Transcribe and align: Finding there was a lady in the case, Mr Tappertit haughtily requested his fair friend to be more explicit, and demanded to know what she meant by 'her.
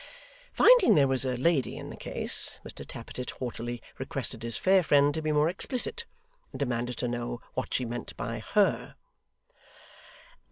Finding 0.51 0.95
there 0.95 1.07
was 1.07 1.25
a 1.25 1.37
lady 1.37 1.77
in 1.77 1.91
the 1.91 1.95
case, 1.95 2.59
Mr 2.65 2.83
Tappertit 2.83 3.29
haughtily 3.37 3.83
requested 3.99 4.41
his 4.41 4.57
fair 4.57 4.81
friend 4.81 5.13
to 5.13 5.21
be 5.21 5.31
more 5.31 5.47
explicit, 5.47 6.05
and 6.51 6.57
demanded 6.57 6.97
to 6.97 7.07
know 7.07 7.39
what 7.53 7.71
she 7.75 7.85
meant 7.85 8.17
by 8.17 8.39
'her. 8.39 8.95